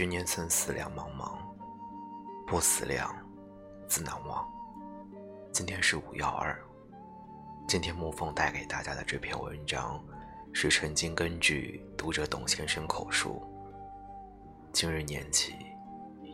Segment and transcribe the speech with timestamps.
[0.00, 1.36] 十年曾思量茫茫，
[2.46, 3.14] 不思量，
[3.86, 4.50] 自难忘。
[5.52, 6.58] 今天是五幺二，
[7.68, 10.02] 今天沐风带给大家的这篇文章，
[10.54, 13.42] 是曾经根据读者董先生口述，
[14.72, 15.52] 今日念起，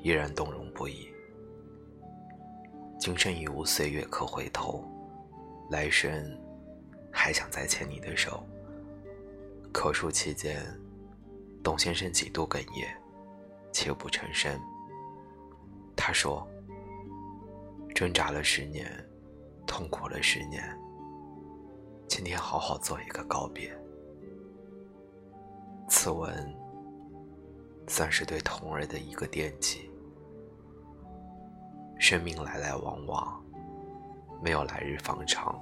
[0.00, 1.12] 依然动容不已。
[3.00, 4.88] 今生已无岁月可回头，
[5.72, 6.08] 来生
[7.10, 8.46] 还想再牵你的手。
[9.72, 10.64] 口述期间，
[11.64, 12.96] 董先生几度哽咽。
[13.76, 14.58] 泣不成声。
[15.94, 16.48] 他说
[17.94, 18.90] ：“挣扎了十年，
[19.66, 20.64] 痛苦了十年，
[22.08, 23.70] 今天好好做一个告别。”
[25.90, 26.56] 此文
[27.86, 29.90] 算是对童儿的一个惦记。
[31.98, 33.44] 生命来来往往，
[34.42, 35.54] 没有来日方长。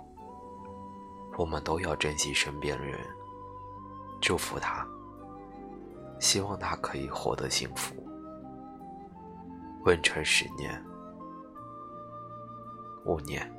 [1.37, 2.96] 我们都要珍惜身边人，
[4.23, 4.87] 祝福他，
[6.20, 8.04] 希望他可以获得幸福。
[9.85, 10.82] 汶川十年，
[13.04, 13.52] 五年。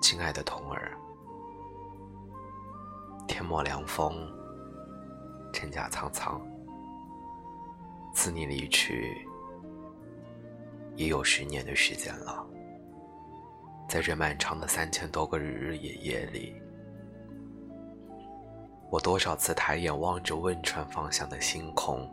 [0.00, 0.96] 亲爱的童儿，
[3.26, 4.14] 天末凉风，
[5.52, 6.40] 真假苍苍。
[8.14, 9.26] 自你离去，
[10.94, 12.46] 已有十年的时间了。
[13.88, 16.54] 在这漫长的三千多个日日夜夜里。
[18.90, 22.10] 我多少次抬眼望着汶川方向的星空，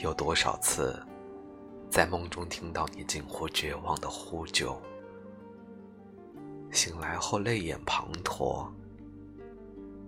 [0.00, 0.96] 有多少次
[1.90, 4.80] 在梦中听到你近乎绝望的呼救，
[6.70, 8.68] 醒来后泪眼滂沱，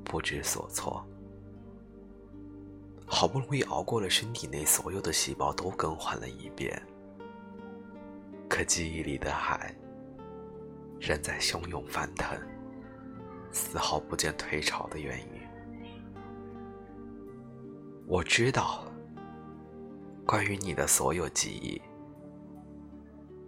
[0.05, 1.05] 不知所措。
[3.05, 6.81] 好不容易熬过了身体内所有的细胞都更换了一遍，
[8.49, 9.75] 可记忆里的海
[11.01, 12.39] 仍在汹涌翻腾。
[13.51, 15.41] 丝毫不见退潮的原因。
[18.06, 18.84] 我知道，
[20.27, 21.81] 关于你的所有记忆，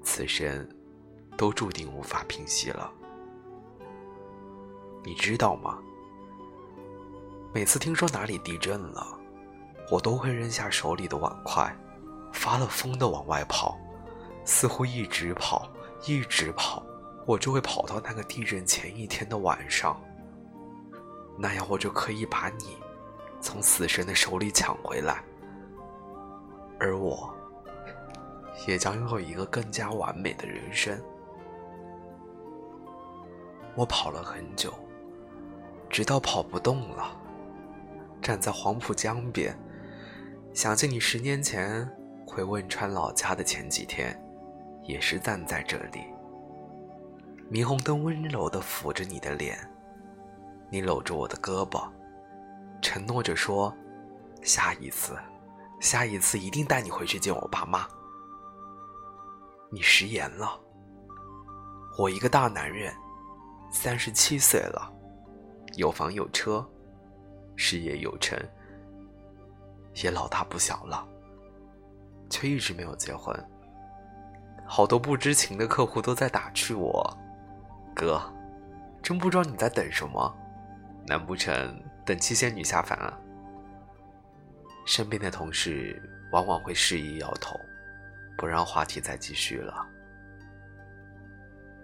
[0.03, 0.69] 此生
[1.37, 2.93] 都注定无法平息了。
[5.03, 5.79] 你知道吗？
[7.55, 9.19] 每次听说哪里地震了，
[9.91, 11.75] 我都会扔下手里的碗筷，
[12.33, 13.79] 发了疯的往外跑，
[14.45, 15.67] 似乎一直跑，
[16.07, 16.85] 一直跑。
[17.31, 20.03] 我就会跑到那个地震前一天的晚上，
[21.39, 22.77] 那样我就可以把你
[23.41, 25.23] 从死神的手里抢回来，
[26.81, 27.33] 而我
[28.67, 31.01] 也将拥有一个更加完美的人生。
[33.77, 34.75] 我跑了很久，
[35.89, 37.17] 直到跑不动了，
[38.21, 39.57] 站在黄浦江边，
[40.53, 41.89] 想起你十年前
[42.27, 44.21] 回汶川老家的前几天，
[44.83, 46.01] 也是站在这里。
[47.51, 49.59] 霓虹灯温柔地抚着你的脸，
[50.71, 51.91] 你搂着我的胳膊，
[52.81, 53.77] 承诺着说
[54.41, 55.19] ：“下一次，
[55.81, 57.89] 下一次一定带你回去见我爸妈。”
[59.69, 60.61] 你食言了。
[61.99, 62.95] 我一个大男人，
[63.73, 64.93] 三十七岁了，
[65.75, 66.65] 有房有车，
[67.57, 68.39] 事业有成，
[70.05, 71.05] 也老大不小了，
[72.31, 73.37] 却一直没有结婚。
[74.69, 77.17] 好多不知情的客户都在打趣我。
[78.01, 78.19] 哥，
[79.03, 80.35] 真不知道你在等什么？
[81.07, 83.19] 难不成等七仙女下凡啊？
[84.87, 86.01] 身边的同事
[86.33, 87.61] 往往会示意摇头，
[88.39, 89.87] 不让话题再继续了。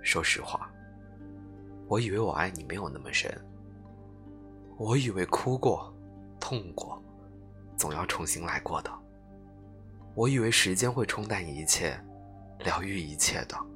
[0.01, 0.71] 说实话，
[1.87, 3.31] 我以为我爱你没有那么深。
[4.79, 5.95] 我以为哭过、
[6.41, 6.99] 痛过，
[7.77, 8.91] 总要重新来过的。
[10.15, 11.95] 我以为时间会冲淡一切，
[12.61, 13.76] 疗愈一切的。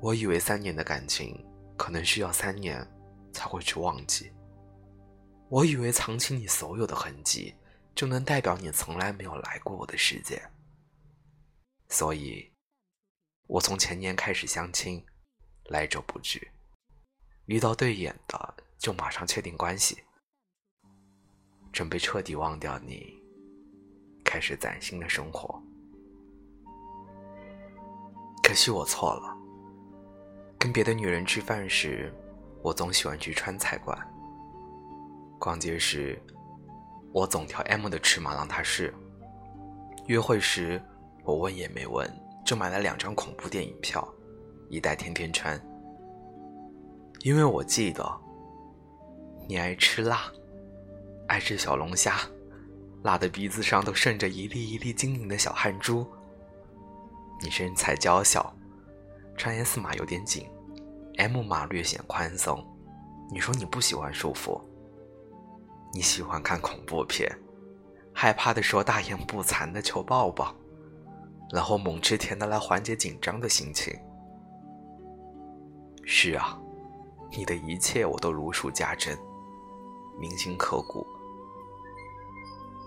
[0.00, 1.44] 我以为三年的感情，
[1.76, 2.86] 可能需要三年
[3.32, 4.30] 才会去忘记。
[5.48, 7.54] 我以为藏起你所有的痕迹，
[7.94, 10.40] 就能代表你从来没有来过我的世界。
[11.88, 12.52] 所以，
[13.46, 15.04] 我从前年开始相亲，
[15.64, 16.48] 来者不拒，
[17.46, 19.98] 遇到对眼的就马上确定关系，
[21.72, 23.20] 准备彻底忘掉你，
[24.22, 25.60] 开始崭新的生活。
[28.44, 29.37] 可惜我错了。
[30.58, 32.12] 跟别的女人吃饭时，
[32.62, 33.96] 我总喜欢去川菜馆。
[35.38, 36.20] 逛街时，
[37.12, 38.92] 我总挑 M 的尺码让她试。
[40.06, 40.82] 约会时，
[41.22, 42.10] 我问也没问
[42.44, 44.06] 就买了两张恐怖电影票，
[44.68, 45.60] 一袋天天穿。
[47.20, 48.04] 因为我记得，
[49.46, 50.22] 你爱吃辣，
[51.28, 52.16] 爱吃小龙虾，
[53.04, 56.04] 辣的鼻子上都渗着一粒一粒晶莹的小汗珠。
[57.40, 58.52] 你身材娇小。
[59.38, 60.46] 穿 S 码有点紧
[61.16, 62.62] ，M 码略显宽松。
[63.30, 64.60] 你说你不喜欢束缚，
[65.94, 67.30] 你喜欢看恐怖片，
[68.12, 70.52] 害怕的时候大言不惭的求抱抱，
[71.52, 73.96] 然后猛吃甜的来缓解紧张的心情。
[76.04, 76.58] 是啊，
[77.30, 79.16] 你的一切我都如数家珍，
[80.18, 81.06] 铭心刻骨。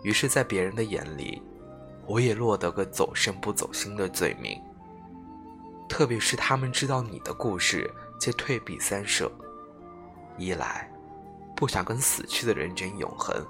[0.03, 1.41] 于是，在别人的眼里，
[2.07, 4.59] 我也落得个走肾不走心的罪名。
[5.91, 9.29] 特别是他们知道你的故事，皆退避三舍。
[10.37, 10.89] 一来，
[11.53, 13.43] 不想跟死去的人争永恒；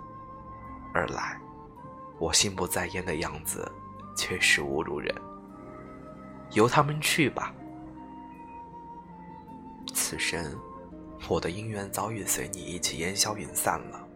[0.91, 1.39] 二来，
[2.17, 3.71] 我心不在焉的样子，
[4.17, 5.13] 确实侮辱人。
[6.53, 7.53] 由他们去吧。
[9.93, 10.59] 此生，
[11.29, 14.07] 我的姻缘早已随你一起烟消云散了。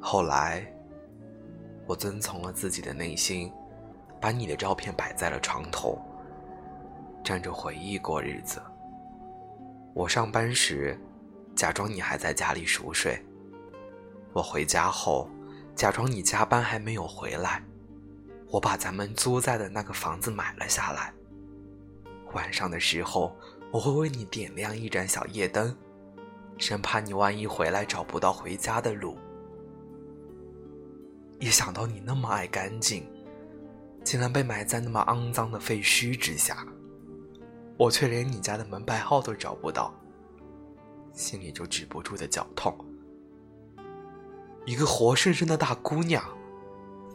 [0.00, 0.64] 后来，
[1.84, 3.52] 我遵从了自己的内心，
[4.20, 6.00] 把你的照片摆在了床头，
[7.22, 8.62] 站着回忆过日子。
[9.94, 10.98] 我上班时，
[11.56, 13.18] 假装你还在家里熟睡；
[14.32, 15.28] 我回家后，
[15.74, 17.62] 假装你加班还没有回来。
[18.50, 21.12] 我把咱们租在的那个房子买了下来。
[22.32, 23.36] 晚上的时候，
[23.70, 25.76] 我会为你点亮一盏小夜灯，
[26.56, 29.18] 生怕你万一回来找不到回家的路。
[31.40, 33.06] 一想到你那么爱干净，
[34.02, 36.66] 竟然被埋在那么肮脏的废墟之下，
[37.78, 39.94] 我却连你家的门牌号都找不到，
[41.12, 42.76] 心里就止不住的绞痛。
[44.66, 46.22] 一个活生生的大姑娘，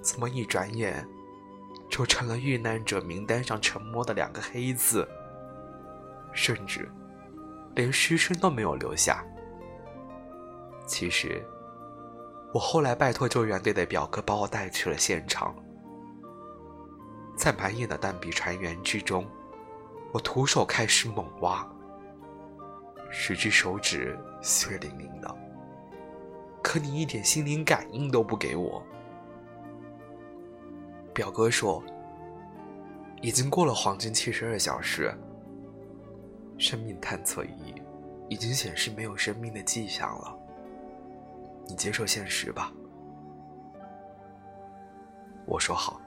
[0.02, 1.06] 怎么一转眼
[1.90, 5.06] 就成了遇难者名单上沉默的两个黑字，
[6.32, 6.90] 甚至
[7.76, 9.24] 连尸身都没有留下？
[10.88, 11.46] 其实。
[12.54, 15.56] 我后来拜托救援队的表哥把我带去了现场，
[17.36, 19.26] 在满眼的弹笔船员之中，
[20.14, 21.68] 我徒手开始猛挖，
[23.10, 25.36] 十只手指血淋淋的，
[26.62, 28.84] 可你一点心灵感应都不给我。
[31.16, 31.84] 表哥说，
[33.24, 35.12] 已经过了黄金七十二小时，
[36.60, 37.74] 生命探测仪
[38.30, 40.38] 已经显示没有生命的迹象了。
[41.68, 42.72] 你接受现实吧。
[45.48, 46.00] 我说好。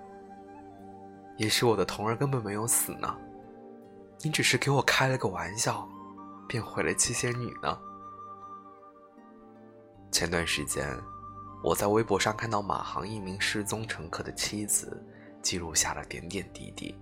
[1.38, 3.18] 也许我的童儿根本没有死呢，
[4.22, 5.88] 你只是给我开了个玩笑，
[6.48, 7.78] 便毁了七仙女呢。
[10.10, 10.88] 前段时间，
[11.62, 15.04] 我在微博上看到马航一名失踪乘客的妻子
[15.42, 16.96] 记录下了点点滴滴。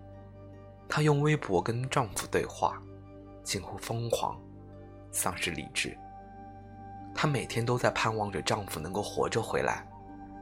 [0.89, 2.83] 她用微博跟丈夫对话，
[3.43, 4.39] 近乎疯狂，
[5.13, 5.97] 丧失理智。
[7.15, 9.87] 她每天都在盼望着丈夫能够活着回来，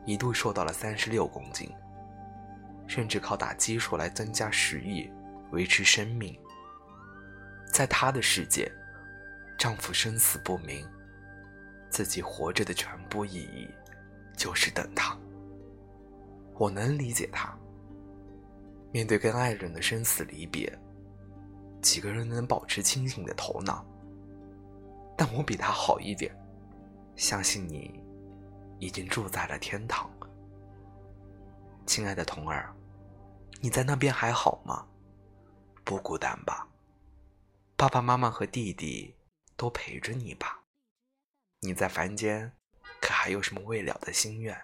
[0.07, 1.71] 一度瘦到了三十六公斤，
[2.87, 5.13] 甚至靠打激素来增加食欲，
[5.51, 6.37] 维持生命。
[7.73, 8.71] 在她的世界，
[9.59, 10.87] 丈夫生死不明，
[11.89, 13.69] 自己活着的全部意义
[14.37, 15.17] 就是等他。
[16.55, 17.57] 我能理解她，
[18.93, 20.71] 面对跟爱人的生死离别，
[21.81, 23.85] 几个人能保持清醒的头脑？
[25.17, 26.31] 但我比她好一点。
[27.17, 28.03] 相信你
[28.79, 30.11] 已经住在了天堂，
[31.87, 32.75] 亲爱的童儿，
[33.61, 34.87] 你在那边还好吗？
[35.85, 36.67] 不孤单吧？
[37.82, 39.17] 爸爸妈妈和弟弟
[39.56, 40.62] 都陪着你吧？
[41.58, 42.53] 你在凡间
[43.01, 44.56] 可还有什么未了的心愿？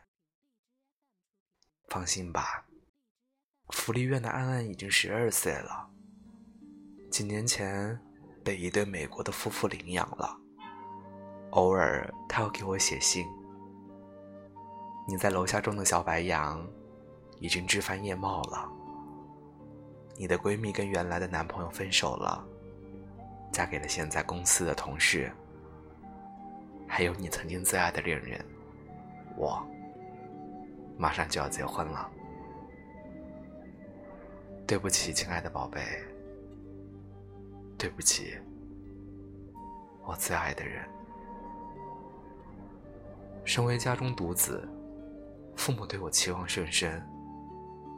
[1.88, 2.64] 放心吧，
[3.70, 5.90] 福利院的安安已经十二岁了，
[7.10, 8.00] 几年前
[8.44, 10.38] 被一对美国的夫妇领养了。
[11.50, 13.26] 偶尔，他要给我写信。
[15.08, 16.64] 你在楼下种的小白杨，
[17.40, 18.70] 已经枝繁叶茂了。
[20.16, 22.47] 你的闺蜜跟原来的男朋友分手了，
[23.52, 25.30] 嫁给了现在公司的同事。
[26.86, 28.42] 还有你曾经最爱的恋人，
[29.36, 29.62] 我，
[30.96, 32.10] 马上就要结婚了。
[34.66, 35.80] 对不起，亲爱的宝贝。
[37.76, 38.36] 对不起，
[40.04, 40.84] 我最爱的人。
[43.44, 44.68] 身为家中独子，
[45.56, 47.02] 父母对我期望甚深，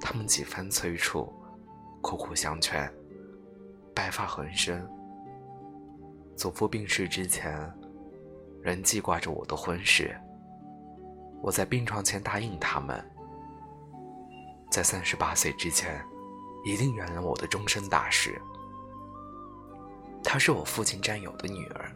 [0.01, 1.33] 他们几番催促，
[2.03, 2.93] 苦苦相劝，
[3.95, 4.87] 白发横生。
[6.41, 7.71] 祖父病逝之前，
[8.63, 10.19] 仍记挂着我的婚事。
[11.43, 12.99] 我在病床前答应他们，
[14.71, 16.03] 在三十八岁之前，
[16.65, 18.41] 一定圆了我的终身大事。
[20.25, 21.95] 她是我父亲战友的女儿，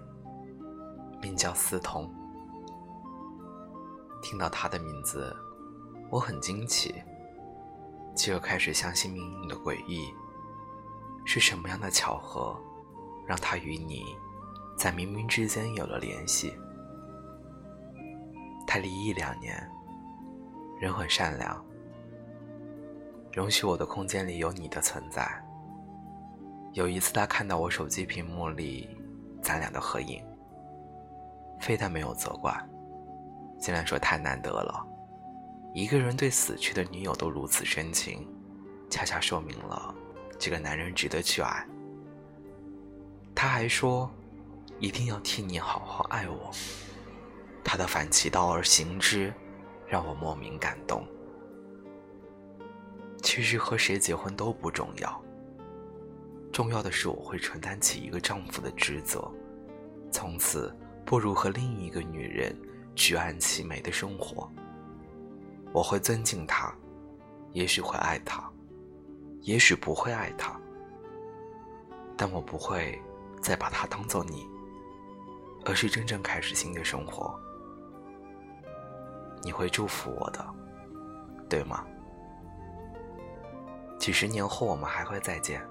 [1.22, 2.14] 名叫思彤。
[4.20, 5.34] 听到她的名字，
[6.10, 6.94] 我很惊奇，
[8.14, 10.12] 继而开始相信命运的诡异。
[11.24, 12.54] 是什么样的巧合，
[13.26, 14.14] 让她与你，
[14.76, 16.52] 在冥冥之间有了联系？
[18.66, 19.56] 他离异两年，
[20.80, 21.64] 人很善良，
[23.32, 25.28] 容许我的空间里有你的存在。
[26.72, 28.88] 有一次，他看到我手机屏幕里
[29.40, 30.20] 咱俩的合影，
[31.60, 32.52] 非但没有责怪，
[33.60, 34.84] 竟然说太难得了，
[35.72, 38.26] 一个人对死去的女友都如此深情，
[38.90, 39.94] 恰恰说明了
[40.36, 41.64] 这个男人值得去爱。
[43.36, 44.10] 他还说，
[44.78, 46.50] 一定要替你好好爱我。
[47.62, 49.32] 他的反其道而行之，
[49.86, 51.06] 让我莫名感动。
[53.22, 55.22] 其实和谁结婚都不重要，
[56.52, 59.26] 重要的是我会承担起一个丈夫的职责，
[60.10, 60.76] 从此
[61.06, 62.54] 步入和另一个女人
[62.94, 64.50] 举案齐眉的生活。
[65.72, 66.72] 我会尊敬她，
[67.52, 68.46] 也许会爱她，
[69.40, 70.60] 也许不会爱她，
[72.16, 73.00] 但我不会
[73.40, 74.46] 再把她当做你，
[75.64, 77.38] 而是真正开始新的生活。
[79.42, 80.44] 你会祝福我的，
[81.48, 81.84] 对吗？
[83.98, 85.62] 几十年后我们还会再见，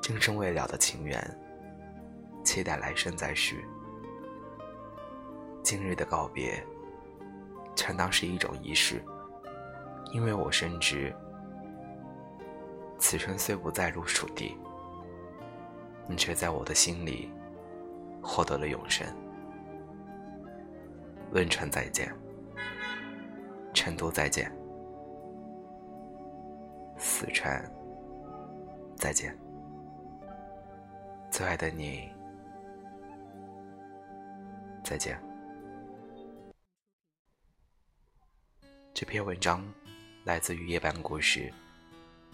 [0.00, 1.20] 今生未了的情缘，
[2.44, 3.64] 期待来生再续。
[5.62, 6.64] 今日的告别，
[7.74, 9.02] 全当是一种仪式，
[10.12, 11.14] 因为我深知，
[12.98, 14.56] 此生虽不再入蜀地，
[16.06, 17.32] 你却在我的心里
[18.24, 19.06] 获得了永生。
[21.32, 22.12] 汶川再见。
[23.76, 24.50] 成都再见，
[26.96, 27.60] 四川
[28.96, 29.36] 再见，
[31.28, 32.08] 最爱的你
[34.84, 35.20] 再见。
[38.94, 39.60] 这篇文章
[40.22, 41.52] 来自于夜半故事，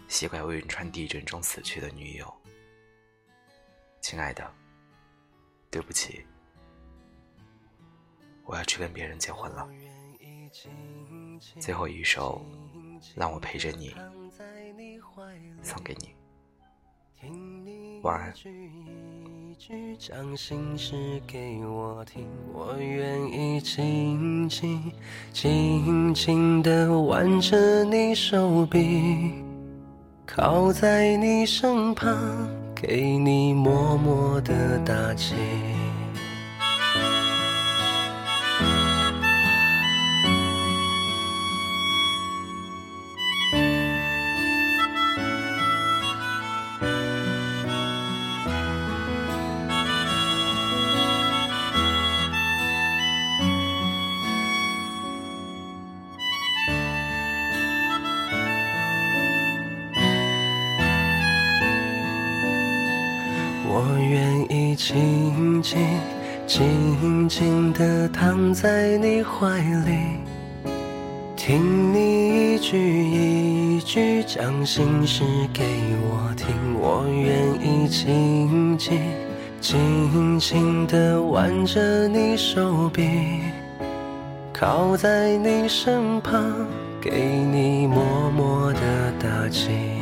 [0.09, 2.33] 写给汶川地震中死去的女友。
[4.03, 4.49] 亲爱的，
[5.71, 6.27] 对不起，
[8.45, 9.69] 我要去跟别人结婚了。
[11.61, 12.45] 最后一首，
[13.15, 13.95] 让我陪着你，
[15.63, 16.15] 送给你。
[18.03, 18.35] 晚安。
[19.99, 24.91] 将心事给我听，我愿意静静
[25.33, 29.35] 静静的挽着你手臂，
[30.27, 32.17] 靠在你身旁，
[32.83, 35.35] 给你默默的打气。
[63.73, 65.79] 我愿意静静
[66.45, 70.19] 静静地躺在你怀里，
[71.37, 75.23] 听你一句一句将心事
[75.53, 75.63] 给
[76.03, 76.49] 我听。
[76.81, 79.01] 我愿意静静
[79.61, 83.39] 静静地挽着你手臂，
[84.53, 86.43] 靠在你身旁，
[87.01, 87.11] 给
[87.53, 88.81] 你默默的
[89.21, 90.00] 打气。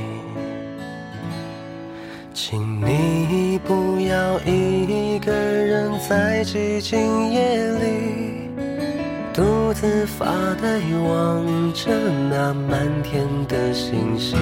[2.51, 8.49] 请你不要一个人在寂静夜里
[9.35, 10.25] 独自发
[10.55, 11.91] 呆，望着
[12.31, 14.39] 那满天的星星。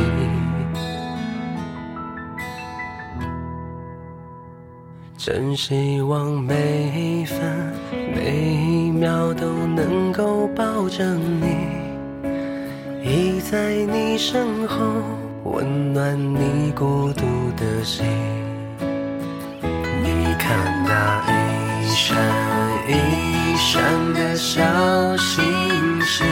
[5.18, 6.54] 真希望每
[6.94, 7.40] 一分
[8.14, 11.56] 每一秒都能够抱着你，
[13.02, 14.76] 依在你身后。
[15.52, 17.24] 温暖你孤独
[17.56, 18.04] 的心。
[20.02, 22.16] 你看那一闪
[22.88, 24.62] 一闪的小
[25.16, 25.44] 星
[26.02, 26.26] 星，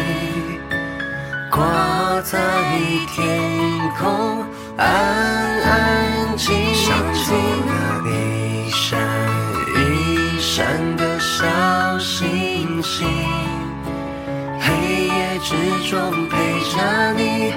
[1.51, 2.39] 挂在
[3.15, 3.25] 天
[3.99, 4.45] 空，
[4.77, 6.55] 安安静
[7.15, 7.35] 静。
[7.67, 7.71] 那
[8.11, 8.99] 一闪
[9.77, 13.07] 一闪的小星星，
[14.61, 14.67] 黑
[15.07, 15.55] 夜之
[15.91, 16.37] 中陪
[16.71, 16.75] 着
[17.17, 17.55] 你。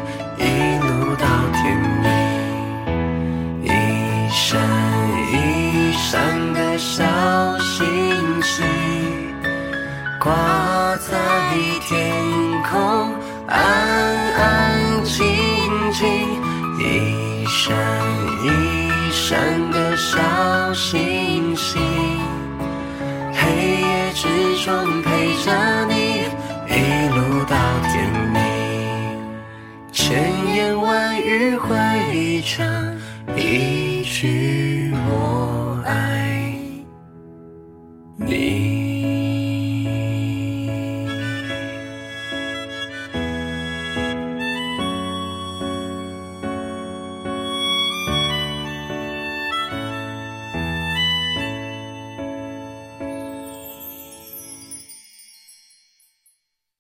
[30.58, 32.98] 言万语汇成
[33.36, 35.57] 一句我。